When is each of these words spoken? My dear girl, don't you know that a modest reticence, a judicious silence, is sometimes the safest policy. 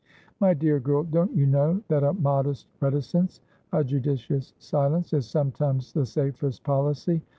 My 0.39 0.55
dear 0.55 0.79
girl, 0.79 1.03
don't 1.03 1.31
you 1.35 1.45
know 1.45 1.83
that 1.89 2.01
a 2.01 2.13
modest 2.13 2.65
reticence, 2.79 3.39
a 3.71 3.83
judicious 3.83 4.55
silence, 4.57 5.13
is 5.13 5.27
sometimes 5.27 5.93
the 5.93 6.07
safest 6.07 6.63
policy. 6.63 7.21